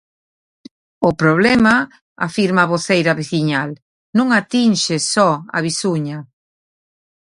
[1.09, 1.75] O problema,
[2.27, 3.69] afirma a voceira veciñal,
[4.17, 6.19] non atinxe só a Visuña.